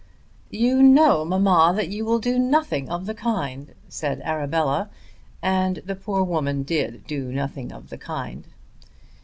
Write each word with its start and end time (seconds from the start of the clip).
"You 0.49 0.81
know, 0.81 1.23
mamma, 1.23 1.73
that 1.75 1.89
you 1.89 2.05
will 2.05 2.17
do 2.17 2.39
nothing 2.39 2.89
of 2.89 3.05
the 3.05 3.13
kind," 3.13 3.75
said 3.87 4.19
Arabella. 4.21 4.89
And 5.43 5.75
the 5.85 5.93
poor 5.95 6.23
woman 6.23 6.63
did 6.63 7.05
do 7.05 7.31
nothing 7.31 7.71
of 7.71 7.89
the 7.91 7.99
kind. 7.99 8.47